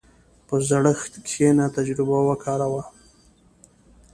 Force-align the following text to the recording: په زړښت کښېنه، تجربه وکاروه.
په 0.47 0.55
زړښت 0.67 1.13
کښېنه، 1.25 1.65
تجربه 1.75 2.17
وکاروه. 2.27 2.83